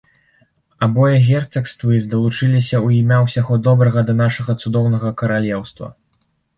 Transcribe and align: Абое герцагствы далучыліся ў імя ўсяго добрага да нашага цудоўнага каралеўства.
Абое 0.87 1.17
герцагствы 1.27 1.99
далучыліся 2.15 2.75
ў 2.85 3.05
імя 3.05 3.19
ўсяго 3.29 3.53
добрага 3.71 3.99
да 4.11 4.19
нашага 4.27 4.51
цудоўнага 4.61 5.17
каралеўства. 5.25 5.97